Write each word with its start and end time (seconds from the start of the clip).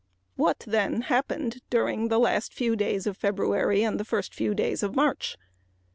What, 0.35 0.63
then, 0.65 1.01
happened 1.01 1.61
during 1.69 2.07
the 2.07 2.17
last 2.17 2.55
few 2.55 2.75
days 2.75 3.05
of 3.05 3.17
February 3.17 3.83
and 3.83 3.99
the 3.99 4.03
first 4.03 4.33
few 4.33 4.55
days 4.55 4.81
of 4.81 4.95
March? 4.95 5.37